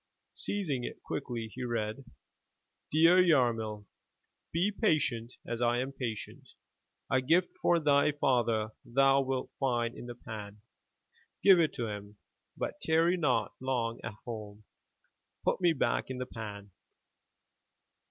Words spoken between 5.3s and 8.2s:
as I am patient. A gift for thy